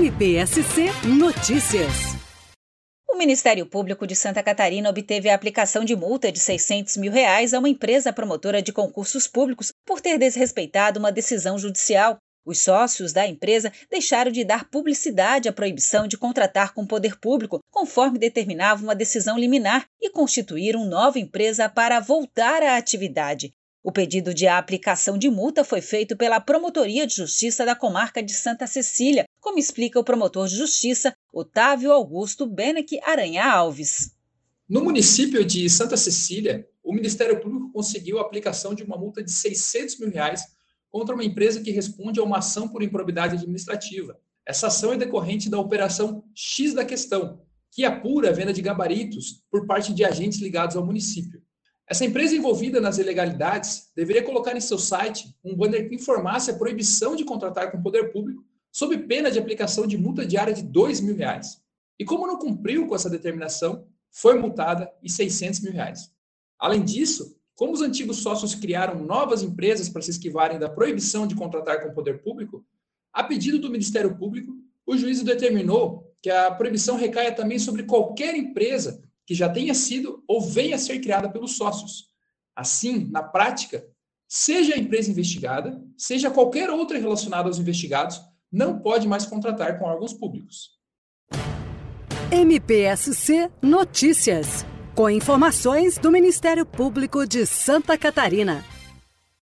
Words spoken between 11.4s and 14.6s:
judicial. Os sócios da empresa deixaram de